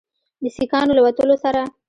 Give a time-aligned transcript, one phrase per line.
[0.43, 1.61] د سیکانو له وتلو سره